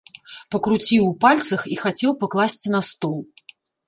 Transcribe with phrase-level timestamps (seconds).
[0.53, 3.13] Пакруціў у пальцах і хацеў пакласці на стол.